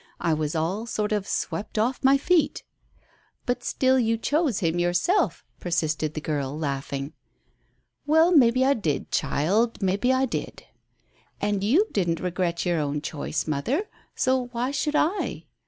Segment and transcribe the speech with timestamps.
[0.19, 2.63] I was all sort of swept off my feet."
[3.45, 7.13] "But still you chose him yourself," persisted the girl, laughing.
[8.07, 10.63] "Well, maybe I did, child, maybe I did."
[11.39, 15.43] "And you didn't regret your own choice, mother; so why should I?"